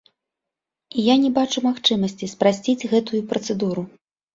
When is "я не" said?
1.13-1.31